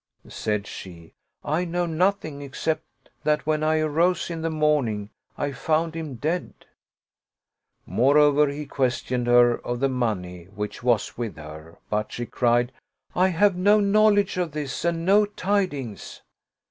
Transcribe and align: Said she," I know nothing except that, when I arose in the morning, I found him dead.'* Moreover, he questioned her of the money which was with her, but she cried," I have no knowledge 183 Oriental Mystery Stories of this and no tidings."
Said 0.29 0.65
she," 0.65 1.13
I 1.43 1.63
know 1.63 1.85
nothing 1.85 2.41
except 2.41 2.87
that, 3.23 3.45
when 3.45 3.61
I 3.61 3.77
arose 3.77 4.31
in 4.31 4.41
the 4.41 4.49
morning, 4.49 5.11
I 5.37 5.51
found 5.51 5.93
him 5.93 6.15
dead.'* 6.15 6.65
Moreover, 7.85 8.47
he 8.47 8.65
questioned 8.65 9.27
her 9.27 9.59
of 9.63 9.79
the 9.79 9.89
money 9.89 10.45
which 10.45 10.81
was 10.81 11.19
with 11.19 11.35
her, 11.37 11.77
but 11.91 12.11
she 12.11 12.25
cried," 12.25 12.71
I 13.15 13.27
have 13.27 13.55
no 13.55 13.79
knowledge 13.79 14.37
183 14.37 14.41
Oriental 14.41 14.51
Mystery 14.63 14.65
Stories 14.65 14.65
of 14.65 14.73
this 14.73 14.85
and 14.85 15.05
no 15.05 15.25
tidings." 15.35 16.21